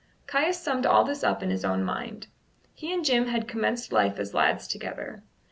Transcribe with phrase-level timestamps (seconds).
[0.25, 2.25] Caius summed all this up in his own mind.
[2.73, 5.21] He and Jim had commenced life as lads together.